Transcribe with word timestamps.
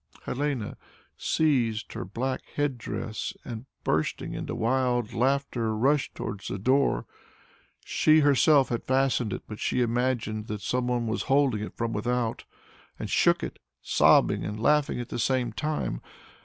Helene 0.25 0.77
seized 1.15 1.93
her 1.93 2.03
black 2.03 2.41
head 2.55 2.79
dress 2.79 3.35
and 3.45 3.67
bursting 3.83 4.33
into 4.33 4.55
wild 4.55 5.13
laughter 5.13 5.75
rushed 5.77 6.15
towards 6.15 6.47
the 6.47 6.57
door. 6.57 7.05
She 7.85 8.21
herself 8.21 8.69
had 8.69 8.83
fastened 8.83 9.31
it, 9.31 9.43
but 9.47 9.59
she 9.59 9.81
imagined 9.81 10.47
that 10.47 10.61
some 10.61 10.87
one 10.87 11.05
was 11.05 11.21
holding 11.29 11.61
it 11.61 11.77
from 11.77 11.93
without, 11.93 12.45
and 12.97 13.11
shook 13.11 13.43
it, 13.43 13.59
sobbing 13.83 14.43
and 14.43 14.59
laughing 14.59 14.99
at 14.99 15.09
the 15.09 15.19
same 15.19 15.53
time. 15.53 16.01